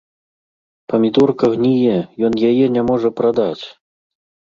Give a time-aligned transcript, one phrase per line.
[0.93, 1.97] Памідорка гніе,
[2.29, 3.61] ён яе не можа прадаць!